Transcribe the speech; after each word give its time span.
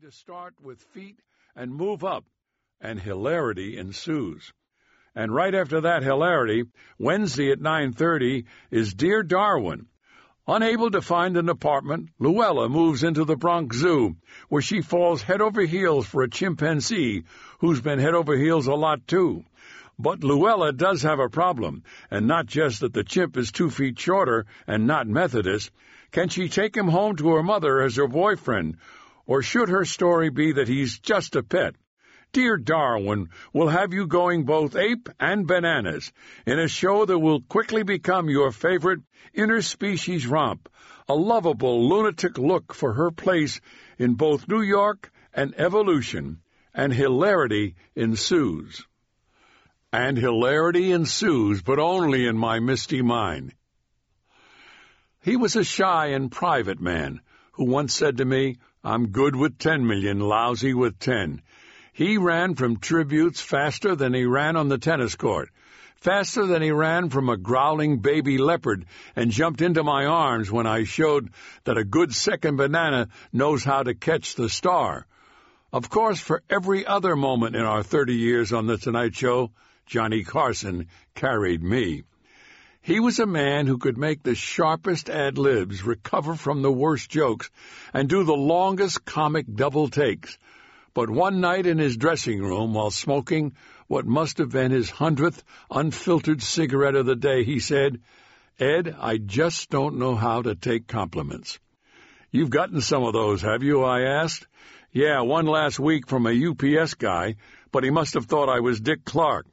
to 0.00 0.10
start 0.10 0.54
with 0.60 0.80
feet 0.80 1.20
and 1.54 1.72
move 1.72 2.02
up, 2.02 2.24
and 2.80 2.98
hilarity 2.98 3.78
ensues. 3.78 4.52
And 5.14 5.32
right 5.32 5.54
after 5.54 5.82
that 5.82 6.02
hilarity, 6.02 6.64
Wednesday 6.98 7.52
at 7.52 7.60
9:30 7.60 8.44
is 8.72 8.92
Dear 8.92 9.22
Darwin. 9.22 9.86
Unable 10.48 10.90
to 10.90 11.00
find 11.00 11.36
an 11.36 11.48
apartment, 11.48 12.08
Luella 12.18 12.68
moves 12.68 13.04
into 13.04 13.24
the 13.24 13.36
Bronx 13.36 13.76
Zoo, 13.76 14.16
where 14.48 14.62
she 14.62 14.80
falls 14.80 15.22
head 15.22 15.40
over 15.40 15.60
heels 15.62 16.06
for 16.06 16.24
a 16.24 16.30
chimpanzee 16.30 17.22
who's 17.60 17.80
been 17.80 18.00
head 18.00 18.14
over 18.14 18.36
heels 18.36 18.66
a 18.66 18.74
lot 18.74 19.06
too. 19.06 19.44
But 19.96 20.24
Luella 20.24 20.72
does 20.72 21.02
have 21.02 21.20
a 21.20 21.28
problem, 21.28 21.84
and 22.10 22.26
not 22.26 22.46
just 22.46 22.80
that 22.80 22.94
the 22.94 23.04
chimp 23.04 23.36
is 23.36 23.52
two 23.52 23.70
feet 23.70 23.96
shorter 24.00 24.44
and 24.66 24.88
not 24.88 25.06
Methodist. 25.06 25.70
Can 26.10 26.30
she 26.30 26.48
take 26.48 26.76
him 26.76 26.88
home 26.88 27.14
to 27.16 27.28
her 27.34 27.44
mother 27.44 27.80
as 27.80 27.94
her 27.94 28.08
boyfriend, 28.08 28.78
or 29.26 29.42
should 29.42 29.68
her 29.68 29.84
story 29.84 30.30
be 30.30 30.52
that 30.52 30.68
he's 30.68 30.98
just 30.98 31.36
a 31.36 31.42
pet? 31.42 31.74
Dear 32.32 32.56
Darwin 32.56 33.28
will 33.52 33.68
have 33.68 33.92
you 33.92 34.08
going 34.08 34.44
both 34.44 34.74
ape 34.74 35.08
and 35.20 35.46
bananas 35.46 36.12
in 36.44 36.58
a 36.58 36.66
show 36.66 37.04
that 37.04 37.18
will 37.18 37.40
quickly 37.42 37.84
become 37.84 38.28
your 38.28 38.50
favorite 38.50 39.02
interspecies 39.36 40.28
romp, 40.28 40.68
a 41.08 41.14
lovable 41.14 41.88
lunatic 41.88 42.36
look 42.36 42.74
for 42.74 42.94
her 42.94 43.12
place 43.12 43.60
in 43.98 44.14
both 44.14 44.48
New 44.48 44.62
York 44.62 45.12
and 45.32 45.54
evolution, 45.58 46.40
and 46.74 46.92
hilarity 46.92 47.76
ensues. 47.94 48.84
And 49.92 50.18
hilarity 50.18 50.90
ensues, 50.90 51.62
but 51.62 51.78
only 51.78 52.26
in 52.26 52.36
my 52.36 52.58
misty 52.58 53.00
mind. 53.00 53.54
He 55.22 55.36
was 55.36 55.54
a 55.54 55.62
shy 55.62 56.08
and 56.08 56.32
private 56.32 56.80
man 56.80 57.20
who 57.54 57.64
once 57.64 57.94
said 57.94 58.18
to 58.18 58.24
me, 58.24 58.56
I'm 58.82 59.08
good 59.08 59.34
with 59.34 59.58
ten 59.58 59.86
million, 59.86 60.20
lousy 60.20 60.74
with 60.74 60.98
ten. 60.98 61.40
He 61.92 62.18
ran 62.18 62.54
from 62.54 62.78
tributes 62.78 63.40
faster 63.40 63.94
than 63.94 64.12
he 64.12 64.24
ran 64.24 64.56
on 64.56 64.68
the 64.68 64.78
tennis 64.78 65.14
court, 65.14 65.50
faster 65.96 66.46
than 66.46 66.60
he 66.60 66.72
ran 66.72 67.08
from 67.08 67.28
a 67.28 67.36
growling 67.36 67.98
baby 67.98 68.38
leopard, 68.38 68.84
and 69.14 69.30
jumped 69.30 69.62
into 69.62 69.84
my 69.84 70.04
arms 70.04 70.50
when 70.50 70.66
I 70.66 70.84
showed 70.84 71.30
that 71.62 71.78
a 71.78 71.84
good 71.84 72.12
second 72.12 72.56
banana 72.56 73.08
knows 73.32 73.62
how 73.62 73.84
to 73.84 73.94
catch 73.94 74.34
the 74.34 74.48
star. 74.48 75.06
Of 75.72 75.88
course, 75.88 76.18
for 76.18 76.42
every 76.50 76.84
other 76.84 77.14
moment 77.14 77.56
in 77.56 77.62
our 77.62 77.82
30 77.82 78.14
years 78.14 78.52
on 78.52 78.66
The 78.66 78.76
Tonight 78.76 79.14
Show, 79.14 79.52
Johnny 79.86 80.24
Carson 80.24 80.88
carried 81.14 81.62
me. 81.62 82.02
He 82.84 83.00
was 83.00 83.18
a 83.18 83.24
man 83.24 83.66
who 83.66 83.78
could 83.78 83.96
make 83.96 84.22
the 84.22 84.34
sharpest 84.34 85.08
ad 85.08 85.38
libs 85.38 85.84
recover 85.84 86.34
from 86.34 86.60
the 86.60 86.70
worst 86.70 87.08
jokes 87.08 87.50
and 87.94 88.10
do 88.10 88.24
the 88.24 88.36
longest 88.36 89.06
comic 89.06 89.46
double 89.50 89.88
takes. 89.88 90.36
But 90.92 91.08
one 91.08 91.40
night 91.40 91.64
in 91.64 91.78
his 91.78 91.96
dressing 91.96 92.42
room, 92.42 92.74
while 92.74 92.90
smoking 92.90 93.54
what 93.86 94.04
must 94.04 94.36
have 94.36 94.50
been 94.50 94.70
his 94.70 94.90
hundredth 94.90 95.42
unfiltered 95.70 96.42
cigarette 96.42 96.94
of 96.94 97.06
the 97.06 97.16
day, 97.16 97.42
he 97.42 97.58
said, 97.58 98.02
Ed, 98.60 98.94
I 99.00 99.16
just 99.16 99.70
don't 99.70 99.96
know 99.96 100.14
how 100.14 100.42
to 100.42 100.54
take 100.54 100.86
compliments. 100.86 101.58
You've 102.30 102.50
gotten 102.50 102.82
some 102.82 103.02
of 103.02 103.14
those, 103.14 103.40
have 103.40 103.62
you? 103.62 103.82
I 103.82 104.02
asked. 104.02 104.46
Yeah, 104.92 105.22
one 105.22 105.46
last 105.46 105.80
week 105.80 106.06
from 106.06 106.26
a 106.26 106.48
UPS 106.50 106.92
guy, 106.92 107.36
but 107.72 107.82
he 107.82 107.88
must 107.88 108.12
have 108.12 108.26
thought 108.26 108.50
I 108.50 108.60
was 108.60 108.78
Dick 108.78 109.06
Clark. 109.06 109.46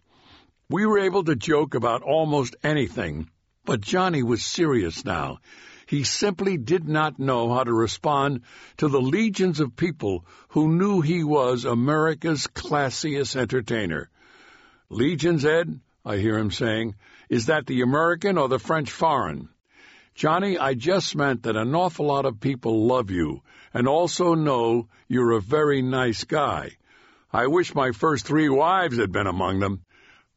We 0.72 0.86
were 0.86 1.00
able 1.00 1.26
to 1.26 1.36
joke 1.36 1.76
about 1.76 2.02
almost 2.02 2.56
anything, 2.64 3.30
but 3.66 3.82
Johnny 3.82 4.24
was 4.24 4.46
serious 4.46 5.04
now. 5.04 5.40
He 5.86 6.06
simply 6.06 6.56
did 6.56 6.88
not 6.88 7.20
know 7.20 7.54
how 7.54 7.66
to 7.66 7.74
respond 7.74 8.44
to 8.78 8.88
the 8.88 9.02
legions 9.02 9.60
of 9.60 9.76
people 9.76 10.26
who 10.52 10.72
knew 10.72 11.02
he 11.02 11.26
was 11.26 11.66
America's 11.66 12.48
classiest 12.48 13.36
entertainer. 13.36 14.10
Legions, 14.88 15.44
Ed, 15.44 15.82
I 16.06 16.16
hear 16.16 16.38
him 16.38 16.52
saying, 16.52 16.96
is 17.28 17.48
that 17.48 17.68
the 17.68 17.82
American 17.82 18.38
or 18.38 18.48
the 18.48 18.58
French 18.58 18.90
foreign? 18.90 19.50
Johnny, 20.16 20.58
I 20.58 20.76
just 20.76 21.18
meant 21.18 21.44
that 21.44 21.58
an 21.58 21.76
awful 21.76 22.06
lot 22.06 22.26
of 22.26 22.40
people 22.40 22.88
love 22.88 23.12
you 23.12 23.42
and 23.74 23.90
also 23.90 24.36
know 24.36 24.88
you're 25.10 25.32
a 25.32 25.42
very 25.42 25.82
nice 25.82 26.24
guy. 26.24 26.78
I 27.34 27.48
wish 27.48 27.76
my 27.76 27.92
first 27.92 28.26
three 28.26 28.48
wives 28.48 28.98
had 28.98 29.12
been 29.12 29.28
among 29.28 29.60
them. 29.60 29.84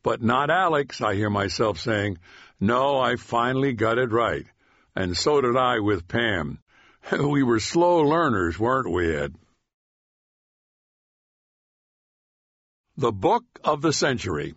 But 0.04 0.22
not 0.22 0.50
Alex, 0.50 1.00
I 1.00 1.14
hear 1.14 1.30
myself 1.30 1.80
saying. 1.80 2.18
No, 2.60 3.00
I 3.00 3.16
finally 3.16 3.72
got 3.72 3.96
it 3.98 4.12
right. 4.12 4.46
And 4.94 5.16
so 5.16 5.40
did 5.40 5.56
I 5.56 5.80
with 5.80 6.06
Pam. 6.06 6.60
We 7.18 7.42
were 7.42 7.58
slow 7.58 8.02
learners, 8.02 8.58
weren't 8.58 8.90
we, 8.90 9.16
Ed? 9.16 9.34
The 12.98 13.12
Book 13.12 13.44
of 13.64 13.80
the 13.80 13.92
Century. 13.92 14.54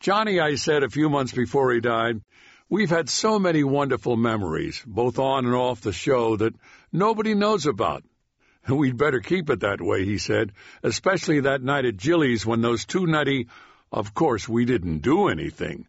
Johnny, 0.00 0.38
I 0.40 0.54
said 0.54 0.84
a 0.84 0.88
few 0.88 1.08
months 1.08 1.32
before 1.32 1.72
he 1.72 1.80
died, 1.80 2.20
we've 2.68 2.90
had 2.90 3.08
so 3.08 3.38
many 3.38 3.64
wonderful 3.64 4.16
memories, 4.16 4.82
both 4.86 5.18
on 5.18 5.44
and 5.44 5.54
off 5.54 5.80
the 5.80 5.92
show, 5.92 6.36
that 6.36 6.54
nobody 6.92 7.34
knows 7.34 7.66
about. 7.66 8.04
We'd 8.68 8.96
better 8.96 9.20
keep 9.20 9.50
it 9.50 9.60
that 9.60 9.80
way, 9.80 10.04
he 10.04 10.18
said, 10.18 10.52
especially 10.84 11.40
that 11.40 11.62
night 11.62 11.84
at 11.84 11.96
Jilly's 11.96 12.46
when 12.46 12.60
those 12.60 12.84
two 12.84 13.06
nutty 13.06 13.48
of 13.92 14.14
course, 14.14 14.48
we 14.48 14.64
didn't 14.64 14.98
do 14.98 15.28
anything. 15.28 15.86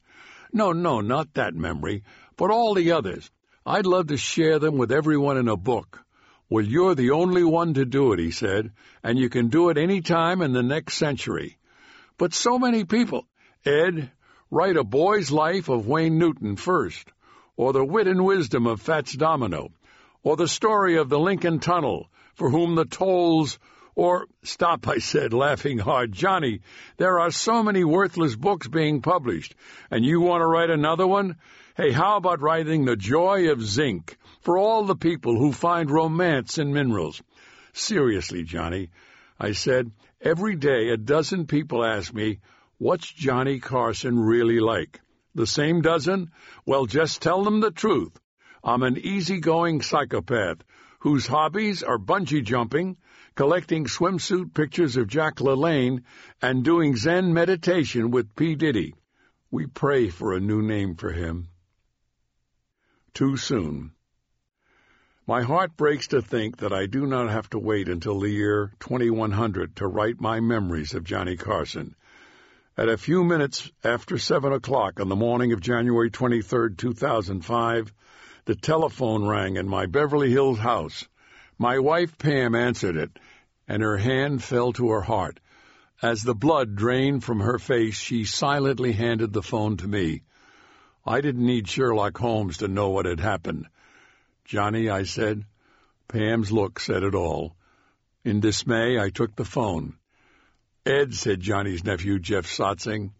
No, 0.53 0.71
no, 0.71 1.01
not 1.01 1.33
that 1.33 1.53
memory, 1.53 2.03
but 2.37 2.51
all 2.51 2.73
the 2.73 2.91
others. 2.91 3.29
I'd 3.65 3.85
love 3.85 4.07
to 4.07 4.17
share 4.17 4.57
them 4.59 4.77
with 4.77 4.91
everyone 4.91 5.37
in 5.37 5.47
a 5.47 5.57
book. 5.57 6.03
Well, 6.49 6.65
you're 6.65 6.95
the 6.95 7.11
only 7.11 7.43
one 7.43 7.75
to 7.75 7.85
do 7.85 8.13
it, 8.13 8.19
he 8.19 8.31
said, 8.31 8.71
and 9.03 9.19
you 9.19 9.29
can 9.29 9.49
do 9.49 9.69
it 9.69 9.77
any 9.77 10.01
time 10.01 10.41
in 10.41 10.53
the 10.53 10.63
next 10.63 10.95
century. 10.95 11.57
But 12.17 12.33
so 12.33 12.57
many 12.57 12.85
people. 12.85 13.27
Ed, 13.65 14.11
write 14.49 14.77
a 14.77 14.83
boy's 14.83 15.31
life 15.31 15.69
of 15.69 15.87
Wayne 15.87 16.17
Newton 16.17 16.55
first, 16.55 17.11
or 17.55 17.73
the 17.73 17.85
wit 17.85 18.07
and 18.07 18.25
wisdom 18.25 18.65
of 18.65 18.81
Fats 18.81 19.13
Domino, 19.13 19.69
or 20.23 20.37
the 20.37 20.47
story 20.47 20.97
of 20.97 21.09
the 21.09 21.19
Lincoln 21.19 21.59
Tunnel, 21.59 22.09
for 22.33 22.49
whom 22.49 22.73
the 22.73 22.85
tolls 22.85 23.59
or, 23.99 24.27
stop, 24.43 24.87
I 24.87 24.99
said, 24.99 25.33
laughing 25.33 25.77
hard. 25.77 26.13
Johnny, 26.13 26.61
there 26.95 27.19
are 27.19 27.31
so 27.31 27.61
many 27.61 27.83
worthless 27.83 28.33
books 28.33 28.65
being 28.65 29.01
published, 29.01 29.55
and 29.91 30.05
you 30.05 30.21
want 30.21 30.39
to 30.39 30.47
write 30.47 30.69
another 30.69 31.05
one? 31.05 31.35
Hey, 31.75 31.91
how 31.91 32.15
about 32.15 32.39
writing 32.39 32.85
The 32.85 32.95
Joy 32.95 33.51
of 33.51 33.61
Zinc 33.61 34.17
for 34.39 34.57
all 34.57 34.85
the 34.85 34.95
people 34.95 35.37
who 35.37 35.51
find 35.51 35.91
romance 35.91 36.57
in 36.57 36.71
minerals? 36.71 37.21
Seriously, 37.73 38.43
Johnny, 38.43 38.89
I 39.37 39.51
said, 39.51 39.91
every 40.21 40.55
day 40.55 40.91
a 40.91 40.95
dozen 40.95 41.45
people 41.45 41.83
ask 41.83 42.13
me, 42.13 42.39
what's 42.77 43.11
Johnny 43.11 43.59
Carson 43.59 44.17
really 44.17 44.61
like? 44.61 45.01
The 45.35 45.45
same 45.45 45.81
dozen? 45.81 46.31
Well, 46.65 46.85
just 46.85 47.21
tell 47.21 47.43
them 47.43 47.59
the 47.59 47.71
truth. 47.71 48.17
I'm 48.63 48.83
an 48.83 48.97
easygoing 48.97 49.81
psychopath 49.81 50.63
whose 50.99 51.27
hobbies 51.27 51.83
are 51.83 51.97
bungee 51.97 52.43
jumping, 52.43 52.97
collecting 53.39 53.85
swimsuit 53.85 54.53
pictures 54.53 54.97
of 54.97 55.07
Jack 55.07 55.37
LaLanne, 55.37 56.03
and 56.41 56.61
doing 56.61 56.97
Zen 56.97 57.33
meditation 57.33 58.11
with 58.11 58.35
P. 58.35 58.53
Diddy. 58.53 58.93
We 59.49 59.65
pray 59.65 60.09
for 60.09 60.33
a 60.33 60.41
new 60.41 60.61
name 60.61 60.95
for 60.95 61.13
him. 61.13 61.47
Too 63.13 63.37
soon. 63.37 63.91
My 65.25 65.43
heart 65.43 65.77
breaks 65.77 66.09
to 66.09 66.21
think 66.21 66.57
that 66.57 66.73
I 66.73 66.85
do 66.85 67.05
not 67.05 67.29
have 67.29 67.49
to 67.51 67.59
wait 67.59 67.87
until 67.87 68.19
the 68.19 68.29
year 68.29 68.73
2100 68.81 69.77
to 69.77 69.87
write 69.87 70.19
my 70.19 70.41
memories 70.41 70.93
of 70.93 71.05
Johnny 71.05 71.37
Carson. 71.37 71.95
At 72.77 72.89
a 72.89 72.97
few 72.97 73.23
minutes 73.23 73.71
after 73.85 74.17
seven 74.17 74.51
o'clock 74.51 74.99
on 74.99 75.07
the 75.07 75.15
morning 75.15 75.53
of 75.53 75.61
January 75.61 76.11
23, 76.11 76.75
2005, 76.75 77.93
the 78.43 78.55
telephone 78.55 79.25
rang 79.25 79.55
in 79.55 79.69
my 79.69 79.85
Beverly 79.85 80.29
Hills 80.29 80.59
house. 80.59 81.07
My 81.61 81.79
wife 81.79 82.17
Pam 82.17 82.55
answered 82.55 82.95
it, 82.95 83.19
and 83.69 83.83
her 83.83 83.97
hand 83.97 84.43
fell 84.43 84.73
to 84.73 84.89
her 84.89 85.01
heart. 85.01 85.39
As 86.01 86.23
the 86.23 86.33
blood 86.33 86.75
drained 86.75 87.23
from 87.23 87.39
her 87.39 87.59
face, 87.59 87.95
she 87.95 88.25
silently 88.25 88.93
handed 88.93 89.31
the 89.31 89.43
phone 89.43 89.77
to 89.77 89.87
me. 89.87 90.23
I 91.05 91.21
didn't 91.21 91.45
need 91.45 91.67
Sherlock 91.67 92.17
Holmes 92.17 92.57
to 92.57 92.67
know 92.67 92.89
what 92.89 93.05
had 93.05 93.19
happened. 93.19 93.67
Johnny, 94.43 94.89
I 94.89 95.03
said. 95.03 95.45
Pam's 96.07 96.51
look 96.51 96.79
said 96.79 97.03
it 97.03 97.13
all. 97.13 97.55
In 98.25 98.39
dismay, 98.39 98.99
I 98.99 99.11
took 99.11 99.35
the 99.35 99.45
phone. 99.45 99.97
Ed, 100.85 101.13
said 101.13 101.39
Johnny's 101.39 101.83
nephew, 101.83 102.17
Jeff 102.17 102.47
Sotzing. 102.47 103.11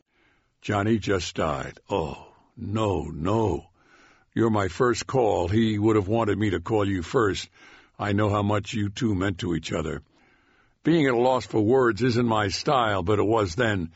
Johnny 0.62 0.98
just 0.98 1.36
died. 1.36 1.80
Oh, 1.92 2.34
no, 2.58 3.04
no. 3.04 3.68
You're 4.34 4.50
my 4.50 4.68
first 4.68 5.06
call. 5.06 5.48
He 5.48 5.78
would 5.78 5.96
have 5.96 6.08
wanted 6.08 6.40
me 6.40 6.50
to 6.52 6.60
call 6.60 6.88
you 6.88 7.04
first. 7.04 7.50
I 8.00 8.14
know 8.14 8.30
how 8.30 8.42
much 8.42 8.74
you 8.74 8.90
two 8.90 9.14
meant 9.14 9.40
to 9.40 9.54
each 9.54 9.72
other. 9.72 10.02
Being 10.84 11.08
at 11.08 11.14
a 11.14 11.18
loss 11.18 11.46
for 11.46 11.62
words 11.62 12.02
isn't 12.02 12.26
my 12.26 12.48
style, 12.48 13.04
but 13.04 13.20
it 13.20 13.26
was 13.26 13.56
then. 13.56 13.92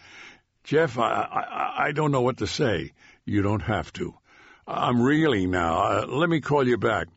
Jeff, 0.64 0.98
I, 0.98 1.04
I, 1.04 1.86
I 1.88 1.92
don't 1.92 2.12
know 2.12 2.22
what 2.22 2.38
to 2.38 2.48
say. 2.48 2.92
You 3.26 3.42
don't 3.42 3.62
have 3.62 3.92
to. 3.94 4.14
I'm 4.68 5.02
reeling 5.02 5.52
now. 5.52 5.78
Uh, 5.84 6.06
let 6.08 6.30
me 6.30 6.42
call 6.42 6.68
you 6.68 6.78
back. 6.78 7.08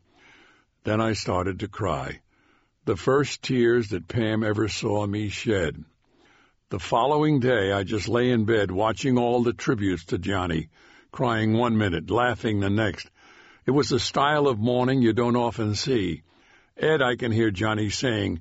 Then 0.83 1.01
I 1.01 1.13
started 1.13 1.59
to 1.59 1.67
cry. 1.67 2.21
the 2.87 2.95
first 2.95 3.43
tears 3.43 3.89
that 3.89 4.07
Pam 4.07 4.43
ever 4.43 4.69
saw 4.69 5.05
me 5.05 5.27
shed. 5.27 5.83
The 6.69 6.79
following 6.79 7.41
day, 7.41 7.73
I 7.73 7.83
just 7.83 8.07
lay 8.07 8.31
in 8.31 8.45
bed 8.45 8.71
watching 8.71 9.17
all 9.17 9.43
the 9.43 9.51
tributes 9.51 10.05
to 10.05 10.17
Johnny, 10.17 10.69
crying 11.11 11.51
one 11.51 11.77
minute, 11.77 12.09
laughing 12.09 12.61
the 12.61 12.69
next. 12.69 13.09
It 13.65 13.71
was 13.71 13.91
a 13.91 13.99
style 13.99 14.47
of 14.47 14.57
mourning 14.57 15.01
you 15.01 15.11
don't 15.11 15.35
often 15.35 15.75
see. 15.75 16.23
Ed, 16.77 17.01
I 17.01 17.17
can 17.17 17.33
hear 17.33 17.51
Johnny 17.51 17.89
saying, 17.89 18.39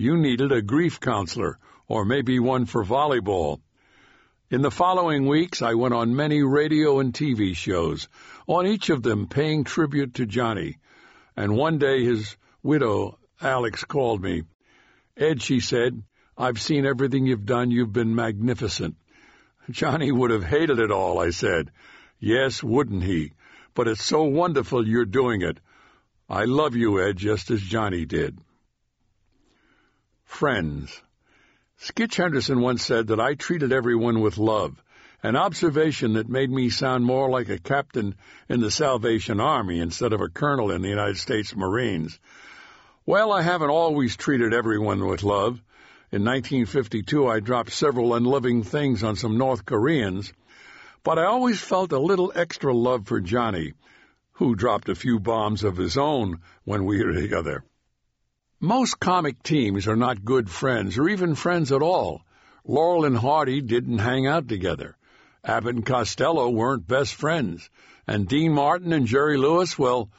you 0.00 0.16
needed 0.16 0.50
a 0.50 0.62
grief 0.62 0.98
counselor, 0.98 1.58
or 1.86 2.06
maybe 2.06 2.38
one 2.38 2.64
for 2.64 2.82
volleyball. 2.82 3.60
In 4.48 4.62
the 4.62 4.70
following 4.70 5.26
weeks, 5.26 5.60
I 5.60 5.74
went 5.74 5.92
on 5.92 6.16
many 6.16 6.42
radio 6.42 7.00
and 7.00 7.12
TV 7.12 7.54
shows, 7.54 8.08
on 8.46 8.66
each 8.66 8.88
of 8.88 9.02
them 9.02 9.26
paying 9.26 9.62
tribute 9.62 10.14
to 10.14 10.24
Johnny. 10.24 10.78
And 11.36 11.54
one 11.54 11.76
day 11.76 12.02
his 12.02 12.34
widow, 12.62 13.18
Alex 13.42 13.84
called 13.84 14.22
me. 14.22 14.44
Ed, 15.18 15.42
she 15.42 15.60
said, 15.60 16.02
I've 16.34 16.62
seen 16.62 16.86
everything 16.86 17.26
you've 17.26 17.44
done. 17.44 17.70
You've 17.70 17.92
been 17.92 18.14
magnificent. 18.14 18.96
Johnny 19.68 20.10
would 20.10 20.30
have 20.30 20.44
hated 20.44 20.78
it 20.78 20.90
all, 20.90 21.18
I 21.18 21.28
said. 21.28 21.70
Yes, 22.18 22.62
wouldn't 22.62 23.02
he? 23.02 23.32
But 23.74 23.86
it's 23.86 24.02
so 24.02 24.22
wonderful 24.22 24.88
you're 24.88 25.04
doing 25.04 25.42
it. 25.42 25.60
I 26.26 26.44
love 26.46 26.74
you, 26.74 27.06
Ed, 27.06 27.18
just 27.18 27.50
as 27.50 27.60
Johnny 27.60 28.06
did. 28.06 28.38
Friends. 30.30 31.02
Skitch 31.76 32.16
Henderson 32.16 32.60
once 32.60 32.82
said 32.82 33.08
that 33.08 33.20
I 33.20 33.34
treated 33.34 33.72
everyone 33.72 34.20
with 34.20 34.38
love, 34.38 34.82
an 35.22 35.36
observation 35.36 36.14
that 36.14 36.30
made 36.30 36.50
me 36.50 36.70
sound 36.70 37.04
more 37.04 37.28
like 37.28 37.50
a 37.50 37.58
captain 37.58 38.14
in 38.48 38.60
the 38.60 38.70
Salvation 38.70 39.38
Army 39.38 39.80
instead 39.80 40.14
of 40.14 40.22
a 40.22 40.30
colonel 40.30 40.70
in 40.70 40.80
the 40.80 40.88
United 40.88 41.18
States 41.18 41.54
Marines. 41.54 42.18
Well, 43.04 43.32
I 43.32 43.42
haven't 43.42 43.68
always 43.68 44.16
treated 44.16 44.54
everyone 44.54 45.04
with 45.06 45.24
love. 45.24 45.60
In 46.10 46.24
1952, 46.24 47.26
I 47.26 47.40
dropped 47.40 47.72
several 47.72 48.14
unloving 48.14 48.62
things 48.62 49.02
on 49.02 49.16
some 49.16 49.36
North 49.36 49.66
Koreans, 49.66 50.32
but 51.02 51.18
I 51.18 51.24
always 51.24 51.60
felt 51.60 51.92
a 51.92 51.98
little 51.98 52.32
extra 52.34 52.72
love 52.72 53.06
for 53.06 53.20
Johnny, 53.20 53.74
who 54.34 54.54
dropped 54.54 54.88
a 54.88 54.94
few 54.94 55.20
bombs 55.20 55.64
of 55.64 55.76
his 55.76 55.98
own 55.98 56.40
when 56.64 56.86
we 56.86 57.04
were 57.04 57.12
together. 57.12 57.64
Most 58.62 59.00
comic 59.00 59.42
teams 59.42 59.88
are 59.88 59.96
not 59.96 60.22
good 60.22 60.50
friends 60.50 60.98
or 60.98 61.08
even 61.08 61.34
friends 61.34 61.72
at 61.72 61.80
all. 61.80 62.20
Laurel 62.66 63.06
and 63.06 63.16
Hardy 63.16 63.62
didn't 63.62 64.00
hang 64.00 64.26
out 64.26 64.48
together. 64.48 64.98
Abbott 65.42 65.76
and 65.76 65.86
Costello 65.86 66.50
weren't 66.50 66.86
best 66.86 67.14
friends. 67.14 67.70
And 68.06 68.28
Dean 68.28 68.52
Martin 68.52 68.92
and 68.92 69.06
Jerry 69.06 69.38
Lewis, 69.38 69.78
well, 69.78 70.10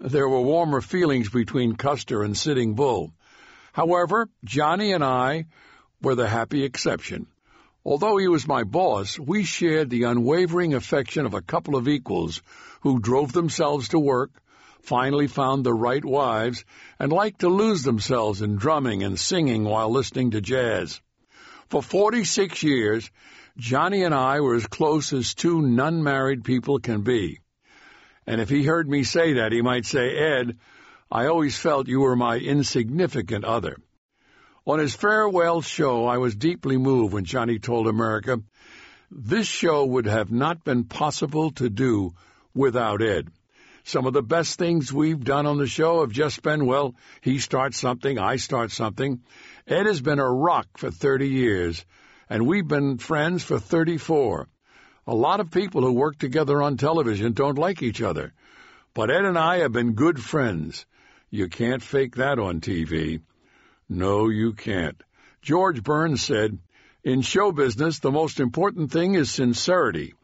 there 0.00 0.28
were 0.28 0.40
warmer 0.40 0.80
feelings 0.80 1.28
between 1.28 1.76
Custer 1.76 2.24
and 2.24 2.36
Sitting 2.36 2.74
Bull. 2.74 3.12
However, 3.72 4.28
Johnny 4.44 4.90
and 4.90 5.04
I 5.04 5.46
were 6.02 6.16
the 6.16 6.26
happy 6.26 6.64
exception. 6.64 7.28
Although 7.84 8.16
he 8.16 8.26
was 8.26 8.48
my 8.48 8.64
boss, 8.64 9.16
we 9.16 9.44
shared 9.44 9.90
the 9.90 10.02
unwavering 10.02 10.74
affection 10.74 11.24
of 11.24 11.34
a 11.34 11.40
couple 11.40 11.76
of 11.76 11.86
equals 11.86 12.42
who 12.80 12.98
drove 12.98 13.32
themselves 13.32 13.90
to 13.90 14.00
work, 14.00 14.32
finally 14.86 15.26
found 15.26 15.64
the 15.64 15.74
right 15.74 16.04
wives, 16.04 16.64
and 16.98 17.12
liked 17.12 17.40
to 17.40 17.48
lose 17.48 17.82
themselves 17.82 18.40
in 18.40 18.56
drumming 18.56 19.02
and 19.02 19.18
singing 19.18 19.64
while 19.64 19.90
listening 19.90 20.30
to 20.30 20.40
jazz. 20.40 21.00
For 21.68 21.82
46 21.82 22.62
years, 22.62 23.10
Johnny 23.58 24.04
and 24.04 24.14
I 24.14 24.40
were 24.40 24.54
as 24.54 24.66
close 24.66 25.12
as 25.12 25.34
two 25.34 25.60
non-married 25.60 26.44
people 26.44 26.78
can 26.78 27.02
be. 27.02 27.40
And 28.26 28.40
if 28.40 28.48
he 28.48 28.64
heard 28.64 28.88
me 28.88 29.02
say 29.02 29.34
that, 29.34 29.52
he 29.52 29.62
might 29.62 29.86
say, 29.86 30.16
Ed, 30.16 30.58
I 31.10 31.26
always 31.26 31.56
felt 31.56 31.88
you 31.88 32.00
were 32.00 32.16
my 32.16 32.36
insignificant 32.36 33.44
other. 33.44 33.76
On 34.66 34.78
his 34.78 34.94
farewell 34.94 35.62
show, 35.62 36.06
I 36.06 36.18
was 36.18 36.34
deeply 36.34 36.76
moved 36.76 37.14
when 37.14 37.24
Johnny 37.24 37.58
told 37.58 37.86
America, 37.86 38.40
this 39.10 39.46
show 39.46 39.84
would 39.84 40.06
have 40.06 40.32
not 40.32 40.64
been 40.64 40.84
possible 40.84 41.52
to 41.52 41.70
do 41.70 42.14
without 42.52 43.00
Ed. 43.00 43.30
Some 43.86 44.04
of 44.04 44.14
the 44.14 44.22
best 44.22 44.58
things 44.58 44.92
we've 44.92 45.22
done 45.22 45.46
on 45.46 45.58
the 45.58 45.68
show 45.68 46.00
have 46.00 46.10
just 46.10 46.42
been, 46.42 46.66
well, 46.66 46.96
he 47.20 47.38
starts 47.38 47.78
something, 47.78 48.18
I 48.18 48.34
start 48.34 48.72
something. 48.72 49.20
Ed 49.64 49.86
has 49.86 50.00
been 50.00 50.18
a 50.18 50.28
rock 50.28 50.66
for 50.76 50.90
30 50.90 51.28
years, 51.28 51.84
and 52.28 52.48
we've 52.48 52.66
been 52.66 52.98
friends 52.98 53.44
for 53.44 53.60
34. 53.60 54.48
A 55.06 55.14
lot 55.14 55.38
of 55.38 55.52
people 55.52 55.82
who 55.82 55.92
work 55.92 56.18
together 56.18 56.60
on 56.64 56.76
television 56.76 57.32
don't 57.32 57.58
like 57.58 57.80
each 57.80 58.02
other. 58.02 58.34
But 58.92 59.12
Ed 59.12 59.24
and 59.24 59.38
I 59.38 59.58
have 59.58 59.70
been 59.70 59.92
good 59.92 60.20
friends. 60.20 60.84
You 61.30 61.48
can't 61.48 61.80
fake 61.80 62.16
that 62.16 62.40
on 62.40 62.60
TV. 62.60 63.20
No, 63.88 64.28
you 64.28 64.54
can't. 64.54 65.00
George 65.42 65.84
Burns 65.84 66.22
said, 66.22 66.58
In 67.04 67.22
show 67.22 67.52
business, 67.52 68.00
the 68.00 68.10
most 68.10 68.40
important 68.40 68.90
thing 68.90 69.14
is 69.14 69.30
sincerity. 69.30 70.14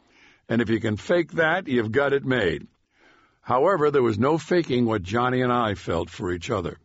And 0.49 0.61
if 0.61 0.69
you 0.69 0.81
can 0.81 0.97
fake 0.97 1.31
that, 1.35 1.69
you've 1.69 1.93
got 1.93 2.13
it 2.13 2.25
made. 2.25 2.67
However, 3.43 3.91
there 3.91 4.03
was 4.03 4.19
no 4.19 4.39
faking 4.39 4.87
what 4.87 5.03
Johnny 5.03 5.43
and 5.43 5.53
I 5.53 5.75
felt 5.75 6.09
for 6.09 6.33
each 6.33 6.49
other. 6.49 6.79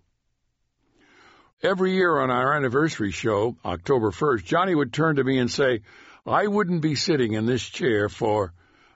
Every 1.62 1.94
year 1.94 2.20
on 2.20 2.30
our 2.30 2.54
anniversary 2.54 3.12
show, 3.12 3.58
October 3.64 4.12
1st, 4.12 4.44
Johnny 4.44 4.76
would 4.76 4.92
turn 4.92 5.16
to 5.16 5.24
me 5.24 5.38
and 5.38 5.50
say, 5.50 5.82
I 6.26 6.48
wouldn't 6.48 6.82
be 6.82 6.96
sitting 6.96 7.34
in 7.34 7.46
this 7.46 7.64
chair 7.64 8.10
for 8.10 8.54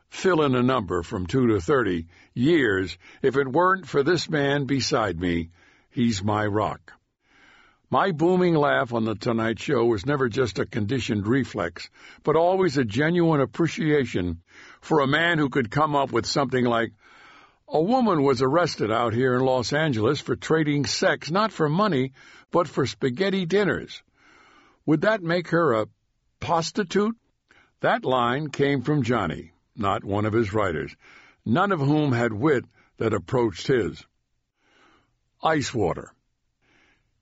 fill 0.09 0.41
in 0.41 0.55
a 0.55 0.61
number 0.61 1.03
from 1.03 1.25
2 1.25 1.47
to 1.47 1.61
30 1.61 2.07
years 2.33 2.97
if 3.21 3.37
it 3.37 3.47
weren't 3.47 3.87
for 3.87 4.03
this 4.03 4.29
man 4.29 4.65
beside 4.65 5.19
me. 5.19 5.49
He's 5.89 6.23
my 6.23 6.45
rock. 6.45 6.93
My 7.89 8.11
booming 8.11 8.55
laugh 8.55 8.93
on 8.93 9.05
The 9.05 9.15
Tonight 9.15 9.59
Show 9.59 9.85
was 9.85 10.05
never 10.05 10.29
just 10.29 10.59
a 10.59 10.65
conditioned 10.65 11.27
reflex, 11.27 11.89
but 12.23 12.35
always 12.35 12.77
a 12.77 12.85
genuine 12.85 13.41
appreciation 13.41 14.41
for 14.81 14.99
a 14.99 15.07
man 15.07 15.37
who 15.37 15.49
could 15.49 15.69
come 15.69 15.95
up 15.95 16.11
with 16.11 16.25
something 16.25 16.65
like, 16.65 16.91
a 17.73 17.81
woman 17.81 18.21
was 18.21 18.41
arrested 18.41 18.91
out 18.91 19.13
here 19.13 19.33
in 19.33 19.45
Los 19.45 19.71
Angeles 19.71 20.19
for 20.19 20.35
trading 20.35 20.85
sex 20.85 21.31
not 21.31 21.53
for 21.53 21.69
money, 21.69 22.11
but 22.51 22.67
for 22.67 22.85
spaghetti 22.85 23.45
dinners. 23.45 24.03
Would 24.85 25.01
that 25.01 25.23
make 25.23 25.47
her 25.49 25.73
a 25.73 25.87
prostitute? 26.41 27.15
That 27.79 28.03
line 28.03 28.49
came 28.49 28.81
from 28.81 29.03
Johnny, 29.03 29.53
not 29.73 30.03
one 30.03 30.25
of 30.25 30.33
his 30.33 30.53
writers, 30.53 30.93
none 31.45 31.71
of 31.71 31.79
whom 31.79 32.11
had 32.11 32.33
wit 32.33 32.65
that 32.97 33.13
approached 33.13 33.67
his. 33.67 34.05
Ice 35.41 35.73
water. 35.73 36.13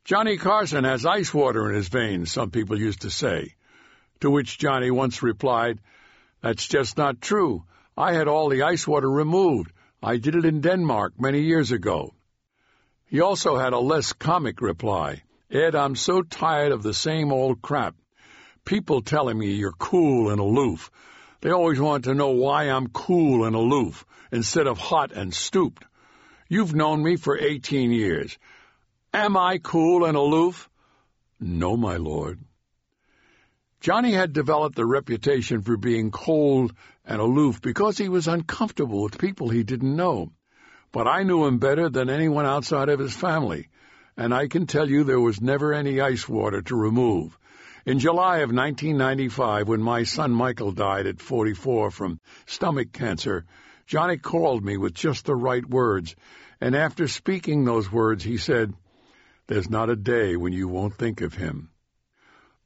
Johnny 0.04 0.38
Carson 0.38 0.84
has 0.84 1.06
ice 1.06 1.32
water 1.32 1.70
in 1.70 1.76
his 1.76 1.90
veins, 1.90 2.32
some 2.32 2.50
people 2.50 2.80
used 2.80 3.02
to 3.02 3.12
say. 3.12 3.54
To 4.22 4.32
which 4.32 4.58
Johnny 4.58 4.90
once 4.90 5.22
replied, 5.22 5.80
That's 6.42 6.68
just 6.68 6.98
not 6.98 7.22
true. 7.22 7.66
I 7.96 8.14
had 8.14 8.28
all 8.28 8.50
the 8.50 8.64
ice 8.64 8.88
water 8.88 9.10
removed. 9.10 9.72
I 10.02 10.18
did 10.18 10.36
it 10.36 10.46
in 10.46 10.62
Denmark 10.62 11.14
many 11.20 11.42
years 11.42 11.72
ago. 11.72 12.14
He 13.06 13.22
also 13.22 13.58
had 13.58 13.74
a 13.74 13.80
less 13.80 14.14
comic 14.14 14.62
reply. 14.62 15.24
Ed, 15.52 15.76
I'm 15.76 15.96
so 15.96 16.22
tired 16.22 16.72
of 16.72 16.84
the 16.84 16.94
same 16.94 17.32
old 17.34 17.62
crap 17.62 17.96
people 18.70 19.02
telling 19.02 19.36
me 19.36 19.54
you're 19.54 19.72
cool 19.72 20.30
and 20.30 20.40
aloof. 20.40 20.92
They 21.42 21.50
always 21.50 21.80
want 21.80 22.04
to 22.04 22.14
know 22.14 22.30
why 22.30 22.66
I'm 22.66 22.90
cool 22.90 23.46
and 23.46 23.56
aloof 23.56 24.06
instead 24.32 24.68
of 24.68 24.78
hot 24.78 25.12
and 25.12 25.34
stooped. 25.34 25.84
You've 26.48 26.76
known 26.76 27.02
me 27.02 27.16
for 27.16 27.36
18 27.36 27.92
years. 27.92 28.38
Am 29.12 29.36
I 29.36 29.58
cool 29.58 30.06
and 30.06 30.16
aloof? 30.16 30.70
No, 31.40 31.76
my 31.78 31.98
lord. 31.98 32.40
Johnny 33.82 34.12
had 34.12 34.34
developed 34.34 34.76
the 34.76 34.86
reputation 34.86 35.62
for 35.62 35.78
being 35.78 36.12
cold 36.12 36.74
and 37.06 37.22
aloof 37.22 37.62
because 37.62 37.98
he 37.98 38.10
was 38.10 38.28
uncomfortable 38.28 39.04
with 39.04 39.18
people 39.18 39.48
he 39.48 39.64
didn't 39.64 39.96
know. 39.96 40.34
But 40.92 41.08
I 41.08 41.24
knew 41.24 41.46
him 41.46 41.60
better 41.60 41.88
than 41.88 42.10
anyone 42.10 42.46
outside 42.46 42.90
of 42.90 43.00
his 43.00 43.16
family, 43.16 43.70
and 44.18 44.34
I 44.34 44.50
can 44.50 44.68
tell 44.68 44.90
you 44.90 45.06
there 45.06 45.22
was 45.22 45.40
never 45.40 45.74
any 45.74 46.02
ice 46.02 46.28
water 46.28 46.62
to 46.64 46.76
remove. 46.76 47.38
In 47.86 48.00
July 48.00 48.40
of 48.40 48.52
1995, 48.52 49.70
when 49.70 49.82
my 49.82 50.04
son 50.04 50.32
Michael 50.32 50.74
died 50.74 51.08
at 51.08 51.22
44 51.22 51.90
from 51.90 52.20
stomach 52.48 52.92
cancer, 52.92 53.46
Johnny 53.88 54.18
called 54.18 54.66
me 54.66 54.76
with 54.76 54.94
just 54.94 55.26
the 55.26 55.36
right 55.36 55.66
words, 55.66 56.18
and 56.60 56.76
after 56.76 57.08
speaking 57.08 57.64
those 57.64 57.90
words, 57.90 58.26
he 58.26 58.36
said, 58.36 58.74
There's 59.48 59.70
not 59.70 59.90
a 59.90 59.96
day 59.96 60.36
when 60.36 60.52
you 60.52 60.68
won't 60.68 60.96
think 60.96 61.22
of 61.22 61.34
him. 61.34 61.70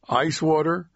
Ice 0.10 0.42
water? 0.42 0.90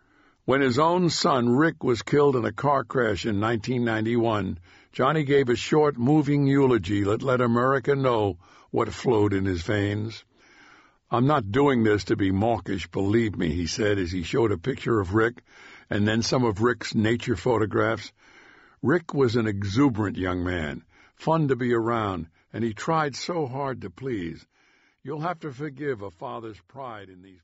When 0.47 0.61
his 0.61 0.79
own 0.79 1.09
son 1.09 1.49
Rick 1.49 1.83
was 1.83 2.01
killed 2.01 2.37
in 2.37 2.45
a 2.45 2.53
car 2.53 2.85
crash 2.85 3.25
in 3.25 3.41
1991, 3.41 4.59
Johnny 4.93 5.25
gave 5.25 5.49
a 5.49 5.57
short, 5.57 5.97
moving 5.97 6.47
eulogy 6.47 7.03
that 7.03 7.21
let 7.21 7.41
America 7.41 7.97
know 7.97 8.37
what 8.71 8.93
flowed 8.93 9.33
in 9.33 9.43
his 9.43 9.61
veins. 9.63 10.23
I'm 11.11 11.27
not 11.27 11.51
doing 11.51 11.83
this 11.83 12.05
to 12.05 12.15
be 12.15 12.31
mawkish, 12.31 12.87
believe 12.87 13.35
me, 13.35 13.49
he 13.49 13.67
said 13.67 13.97
as 13.99 14.13
he 14.13 14.23
showed 14.23 14.53
a 14.53 14.57
picture 14.57 15.01
of 15.01 15.15
Rick 15.15 15.43
and 15.89 16.07
then 16.07 16.21
some 16.21 16.45
of 16.45 16.61
Rick's 16.61 16.95
nature 16.95 17.35
photographs. 17.35 18.13
Rick 18.81 19.13
was 19.13 19.35
an 19.35 19.47
exuberant 19.47 20.15
young 20.15 20.45
man, 20.45 20.85
fun 21.15 21.49
to 21.49 21.57
be 21.57 21.73
around, 21.73 22.27
and 22.53 22.63
he 22.63 22.73
tried 22.73 23.17
so 23.17 23.47
hard 23.47 23.81
to 23.81 23.89
please. 23.89 24.47
You'll 25.03 25.19
have 25.19 25.41
to 25.41 25.51
forgive 25.51 26.01
a 26.01 26.11
father's 26.11 26.61
pride 26.69 27.09
in 27.09 27.21
these 27.21 27.41